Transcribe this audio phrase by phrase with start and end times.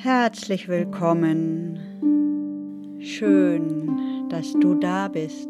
[0.00, 1.76] Herzlich willkommen.
[3.00, 5.48] Schön, dass du da bist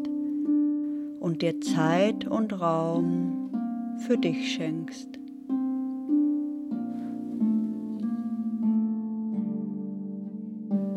[1.19, 3.51] und dir Zeit und Raum
[4.07, 5.19] für dich schenkst.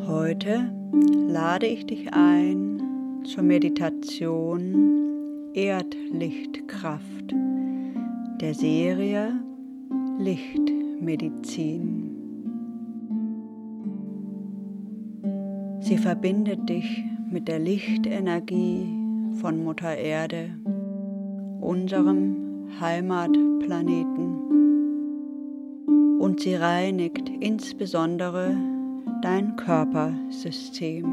[0.06, 0.72] Heute
[1.28, 2.82] lade ich dich ein
[3.24, 7.34] zur Meditation Erdlichtkraft
[8.40, 9.34] der Serie
[10.18, 12.11] Lichtmedizin.
[15.92, 18.88] Sie verbindet dich mit der Lichtenergie
[19.42, 20.48] von Mutter Erde,
[21.60, 24.38] unserem Heimatplaneten.
[26.18, 28.56] Und sie reinigt insbesondere
[29.20, 31.04] dein Körpersystem.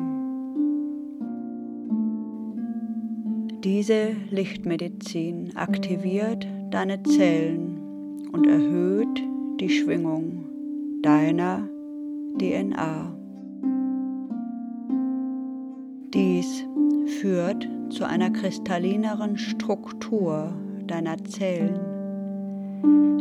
[3.66, 9.22] Diese Lichtmedizin aktiviert deine Zellen und erhöht
[9.60, 10.46] die Schwingung
[11.04, 11.68] deiner
[12.40, 13.19] DNA.
[17.30, 20.52] Führt zu einer kristallineren Struktur
[20.88, 21.80] deiner Zellen,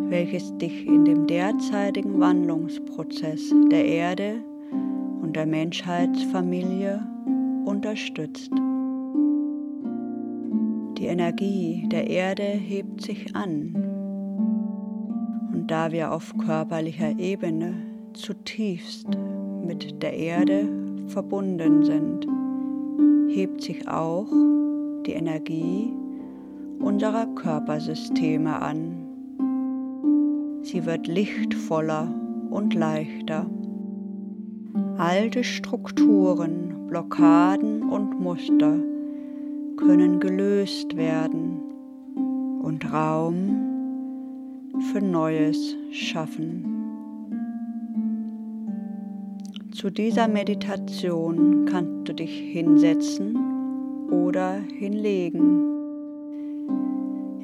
[0.09, 4.37] welches dich in dem derzeitigen Wandlungsprozess der Erde
[5.20, 7.06] und der Menschheitsfamilie
[7.67, 8.50] unterstützt.
[10.97, 13.75] Die Energie der Erde hebt sich an
[15.53, 17.75] und da wir auf körperlicher Ebene
[18.15, 19.06] zutiefst
[19.67, 20.67] mit der Erde
[21.09, 22.28] verbunden sind,
[23.29, 24.27] hebt sich auch
[25.07, 25.93] die Energie
[26.81, 29.07] unserer Körpersysteme an.
[30.62, 32.12] Sie wird lichtvoller
[32.51, 33.47] und leichter.
[34.97, 38.79] Alte Strukturen, Blockaden und Muster
[39.77, 41.61] können gelöst werden
[42.62, 43.69] und Raum
[44.93, 46.68] für Neues schaffen.
[49.78, 53.39] Zu dieser Meditation kannst du dich hinsetzen
[54.11, 55.62] oder hinlegen.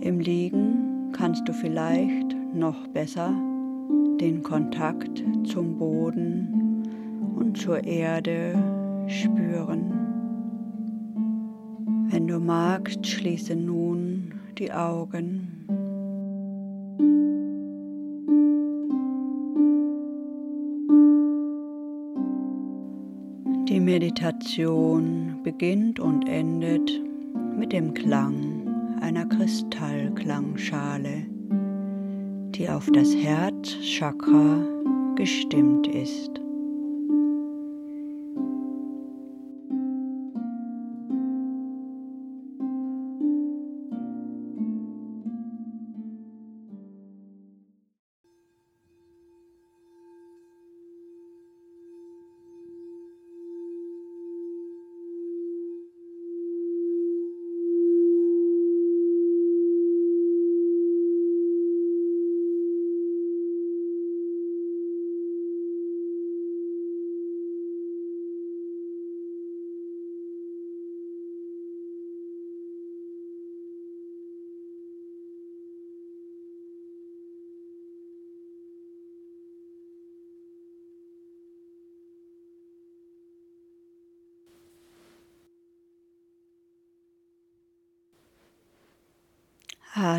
[0.01, 3.33] Im Liegen kannst du vielleicht noch besser
[4.21, 6.83] den Kontakt zum Boden
[7.37, 8.59] und zur Erde
[9.07, 9.93] spüren.
[12.11, 15.44] Wenn du magst, schließe nun die Augen.
[23.85, 27.03] Meditation beginnt und endet
[27.55, 31.27] mit dem Klang einer Kristallklangschale,
[32.53, 34.67] die auf das Herzchakra
[35.17, 36.44] gestimmt ist.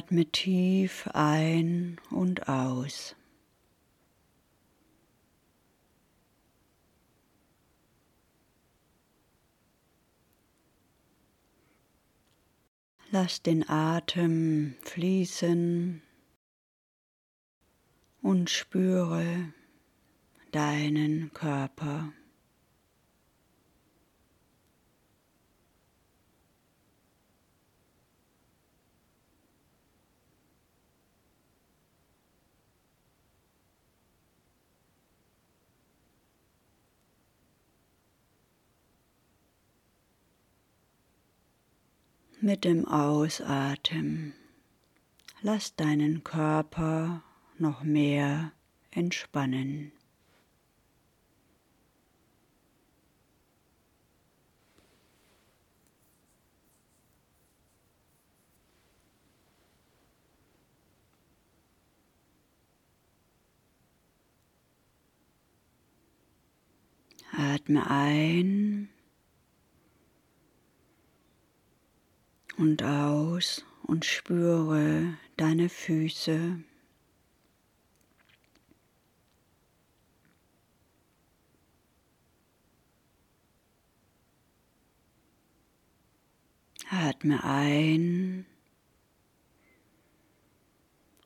[0.06, 3.16] Atme tief ein und aus.
[13.10, 16.04] Lass den Atem fließen
[18.22, 19.54] und spüre
[20.52, 22.14] deinen Körper.
[42.46, 44.36] Mit dem Ausatmen
[45.42, 47.24] lass deinen Körper
[47.58, 48.52] noch mehr
[48.92, 49.92] entspannen.
[67.36, 68.90] Atme ein
[72.58, 76.60] und aus und spüre deine Füße.
[86.90, 88.46] Atme ein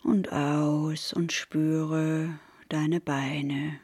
[0.03, 2.39] und aus und spüre
[2.69, 3.79] deine Beine.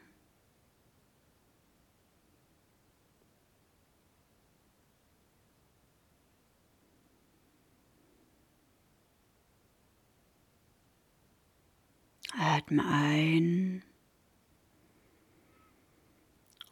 [12.47, 13.81] Atme ein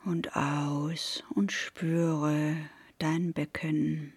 [0.05, 2.57] und aus und spüre
[2.99, 4.13] dein Becken.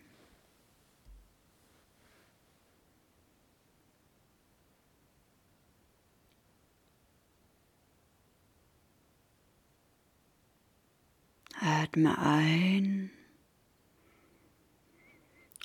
[11.58, 13.10] Atme ein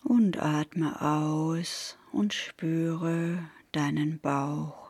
[0.06, 4.81] und atme aus und spüre deinen Bauch.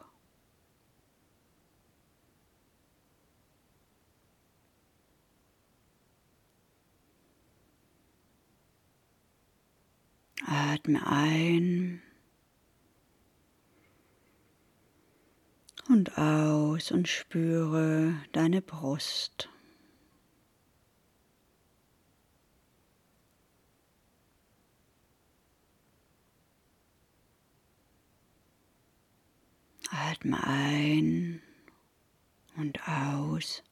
[10.54, 12.02] Atme ein
[15.88, 19.48] und aus und spüre deine Brust.
[29.90, 31.42] Atme ein
[32.58, 33.64] und aus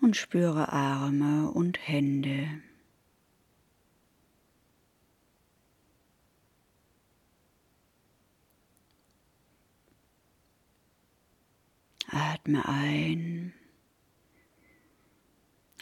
[0.00, 2.62] und spüre Arme und Hände.
[12.16, 13.52] Atme ein,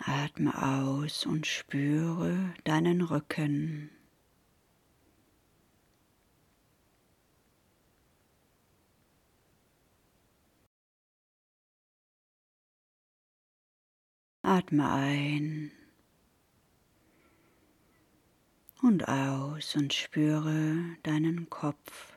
[0.01, 3.91] atme aus und spüre deinen Rücken.
[14.41, 15.71] Atme ein
[18.81, 22.12] und aus und spüre deinen Kopf.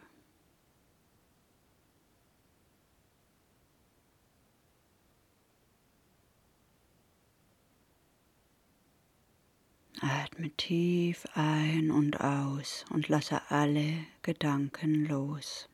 [10.01, 15.69] Atme tief ein und aus und lasse alle Gedanken los.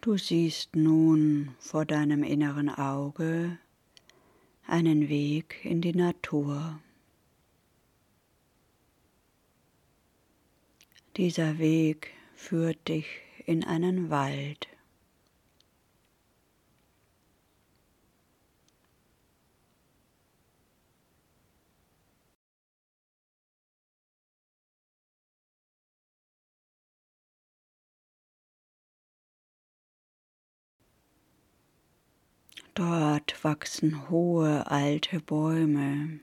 [0.00, 3.58] Du siehst nun vor deinem inneren Auge
[4.68, 6.80] einen Weg in die Natur.
[11.16, 13.06] Dieser Weg führt dich
[13.46, 14.68] in einen Wald.
[32.74, 36.20] Dort wachsen hohe alte Bäume.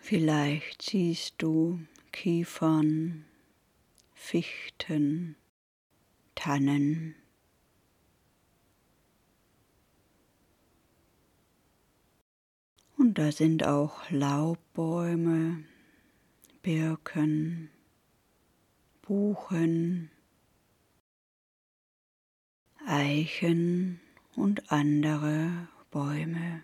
[0.00, 1.80] Vielleicht siehst du
[2.12, 3.24] Kiefern,
[4.14, 5.36] Fichten,
[6.34, 7.14] Tannen.
[12.96, 15.64] Und da sind auch Laubbäume,
[16.62, 17.70] Birken,
[19.02, 20.10] Buchen,
[22.86, 24.00] Eichen
[24.36, 26.62] und andere Bäume.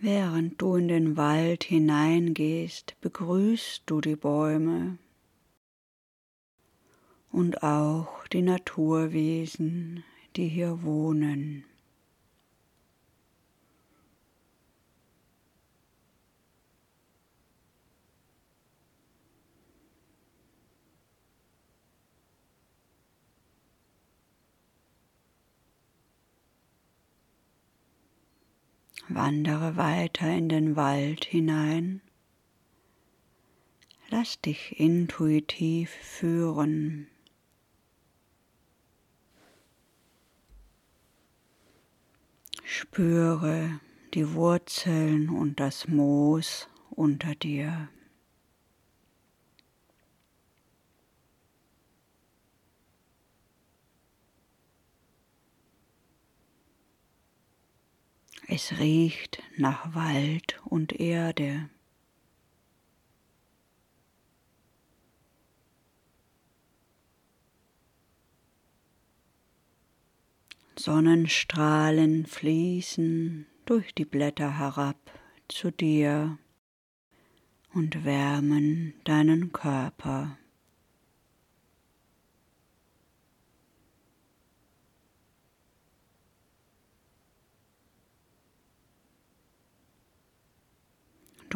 [0.00, 4.98] Während du in den Wald hineingehst, begrüßt du die Bäume
[7.32, 10.04] und auch die Naturwesen,
[10.36, 11.64] die hier wohnen.
[29.08, 32.00] Wandere weiter in den Wald hinein.
[34.10, 37.06] Lass dich intuitiv führen.
[42.64, 43.80] Spüre
[44.14, 47.88] die Wurzeln und das Moos unter dir.
[58.48, 61.68] Es riecht nach Wald und Erde.
[70.78, 75.10] Sonnenstrahlen fließen durch die Blätter herab
[75.48, 76.38] zu dir
[77.74, 80.38] und wärmen deinen Körper.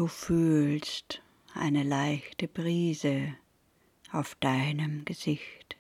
[0.01, 1.21] Du fühlst
[1.53, 3.37] eine leichte Brise
[4.11, 5.77] auf deinem Gesicht.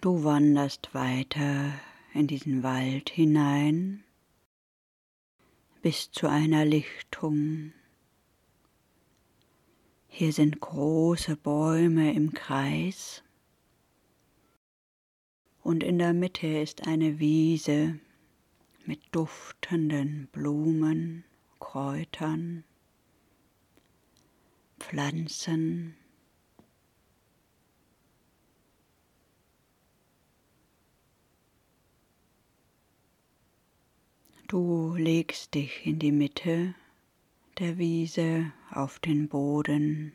[0.00, 1.74] Du wanderst weiter
[2.14, 4.02] in diesen Wald hinein
[5.82, 7.74] bis zu einer Lichtung.
[10.18, 13.22] Hier sind große Bäume im Kreis
[15.62, 18.00] und in der Mitte ist eine Wiese
[18.86, 21.24] mit duftenden Blumen,
[21.60, 22.64] Kräutern,
[24.78, 25.98] Pflanzen.
[34.48, 36.74] Du legst dich in die Mitte
[37.58, 40.12] der Wiese auf den Boden.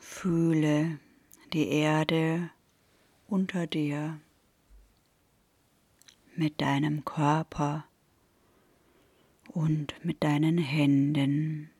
[0.00, 0.98] Fühle
[1.52, 2.50] die Erde
[3.28, 4.20] unter dir
[6.34, 7.84] mit deinem Körper
[9.48, 11.70] und mit deinen Händen.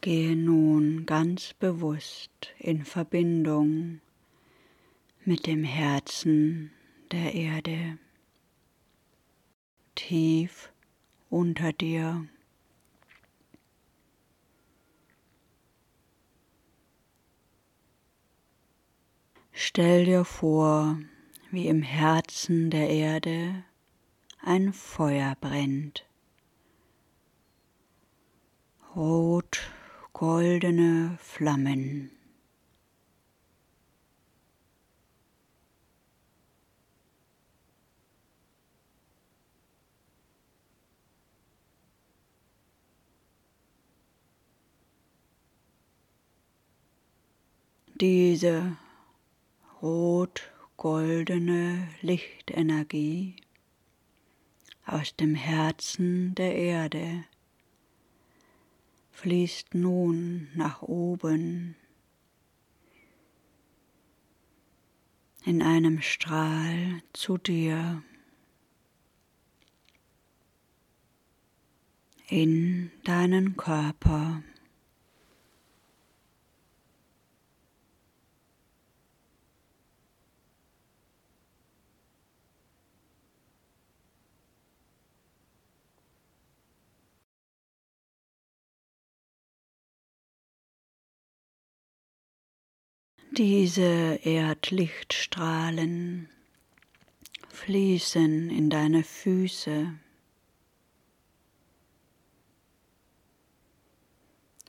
[0.00, 4.00] Gehe nun ganz bewusst in Verbindung
[5.24, 6.70] mit dem Herzen
[7.10, 7.98] der Erde,
[9.96, 10.72] tief
[11.30, 12.28] unter dir.
[19.50, 21.00] Stell dir vor,
[21.50, 23.64] wie im Herzen der Erde
[24.40, 26.06] ein Feuer brennt.
[28.94, 29.72] Rot
[30.18, 32.10] goldene Flammen.
[47.94, 48.76] Diese
[49.80, 53.36] rot-goldene Lichtenergie
[54.84, 57.24] aus dem Herzen der Erde
[59.18, 61.74] fließt nun nach oben
[65.44, 68.00] in einem Strahl zu dir
[72.28, 74.44] in deinen Körper.
[93.38, 96.28] Diese Erdlichtstrahlen
[97.50, 99.94] fließen in deine Füße,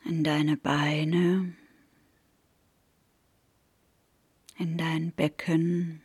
[0.05, 1.55] in deine Beine,
[4.59, 6.03] in dein Becken,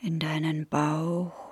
[0.00, 1.45] in deinen Bauch.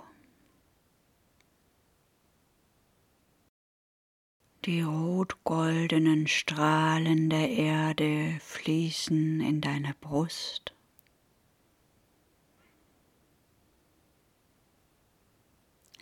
[4.65, 10.75] Die rot-goldenen Strahlen der Erde fließen in deine Brust.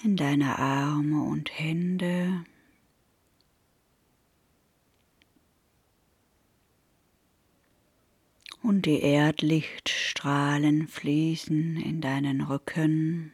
[0.04, 2.45] in deine Arme und Hände.
[8.62, 13.33] Und die Erdlichtstrahlen fließen in deinen Rücken.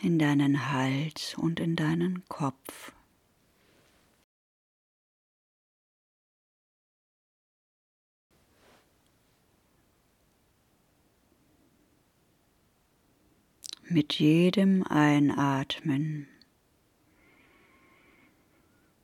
[0.00, 2.92] In deinen Hals und in deinen Kopf.
[13.90, 16.28] Mit jedem Einatmen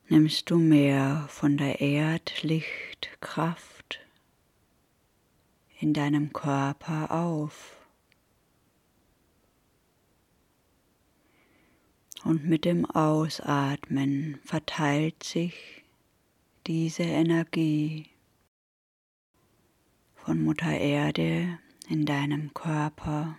[0.07, 3.99] nimmst du mehr von der Erdlichtkraft
[5.79, 7.84] in deinem Körper auf.
[12.25, 15.83] Und mit dem Ausatmen verteilt sich
[16.65, 18.07] diese Energie
[20.15, 23.37] von Mutter Erde in deinem Körper.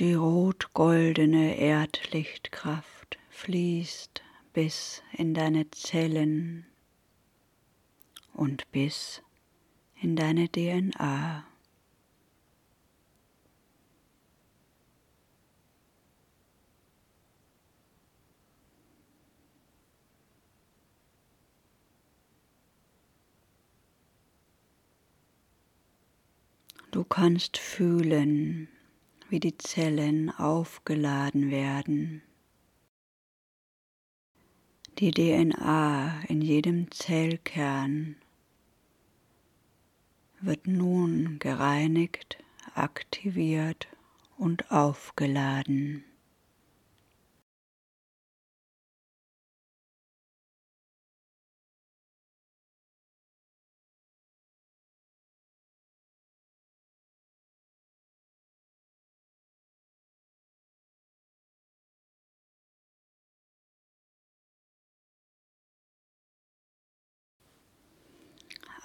[0.00, 4.22] Die rot-goldene Erdlichtkraft fließt
[4.54, 6.64] bis in deine Zellen
[8.32, 9.20] und bis
[10.00, 11.44] in deine DNA.
[26.90, 28.68] Du kannst fühlen,
[29.30, 32.22] wie die Zellen aufgeladen werden.
[34.98, 38.16] Die DNA in jedem Zellkern
[40.40, 42.42] wird nun gereinigt,
[42.74, 43.88] aktiviert
[44.36, 46.04] und aufgeladen.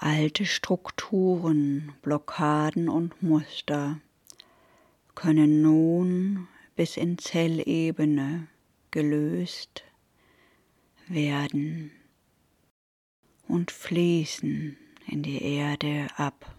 [0.06, 4.00] Alte Strukturen, Blockaden und Muster
[5.16, 8.46] können nun bis in Zellebene
[8.92, 9.84] gelöst
[11.08, 11.90] werden
[13.48, 16.55] und fließen in die Erde ab.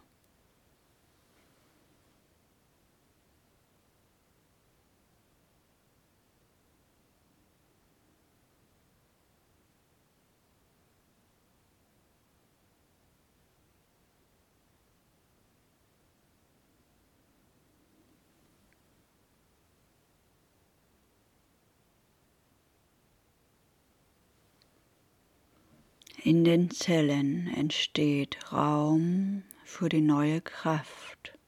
[26.27, 31.39] In den Zellen entsteht Raum für die neue Kraft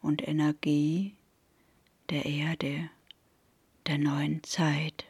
[0.00, 1.16] und Energie
[2.08, 2.88] der Erde,
[3.88, 5.06] der neuen Zeit.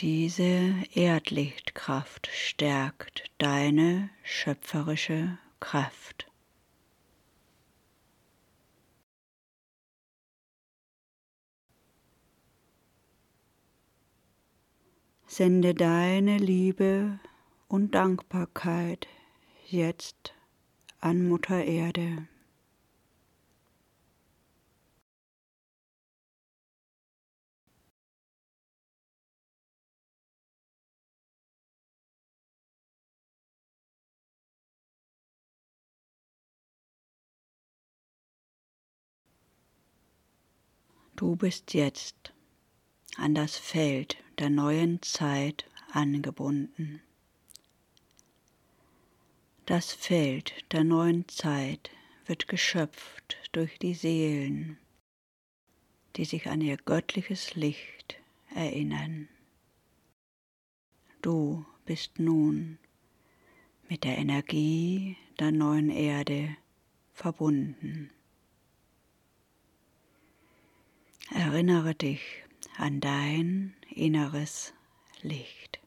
[0.00, 6.26] Diese Erdlichtkraft stärkt deine schöpferische Kraft.
[15.36, 17.18] Sende deine Liebe
[17.66, 19.08] und Dankbarkeit
[19.66, 20.32] jetzt
[21.00, 22.28] an Mutter Erde.
[41.16, 42.32] Du bist jetzt
[43.16, 47.00] an das Feld der neuen Zeit angebunden.
[49.66, 51.90] Das Feld der neuen Zeit
[52.26, 54.78] wird geschöpft durch die Seelen,
[56.16, 58.20] die sich an ihr göttliches Licht
[58.54, 59.28] erinnern.
[61.22, 62.78] Du bist nun
[63.88, 66.56] mit der Energie der neuen Erde
[67.12, 68.10] verbunden.
[71.30, 72.43] Erinnere dich
[72.76, 74.72] an dein inneres
[75.22, 75.80] Licht.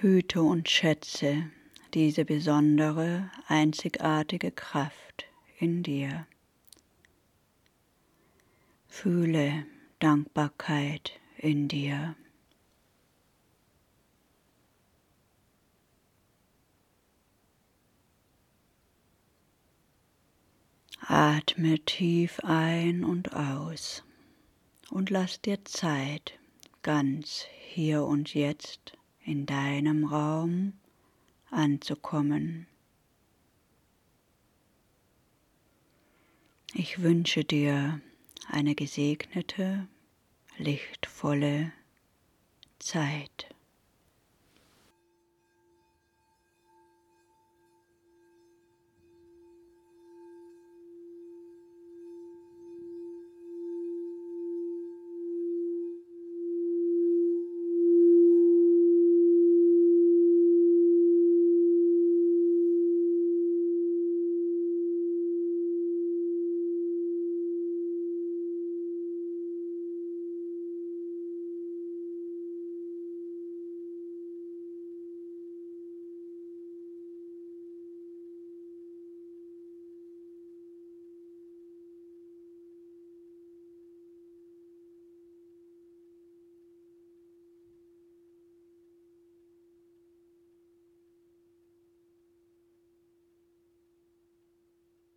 [0.00, 1.50] Hüte und schätze
[1.92, 5.26] diese besondere, einzigartige Kraft
[5.58, 6.26] in dir.
[8.86, 9.66] Fühle
[9.98, 12.16] Dankbarkeit in dir.
[21.00, 24.04] Atme tief ein und aus
[24.90, 26.38] und lass dir Zeit,
[26.82, 28.92] ganz hier und jetzt
[29.24, 30.74] in deinem Raum
[31.50, 32.66] anzukommen.
[36.74, 38.00] Ich wünsche dir
[38.46, 39.88] eine gesegnete,
[40.58, 41.72] lichtvolle
[42.78, 43.47] Zeit.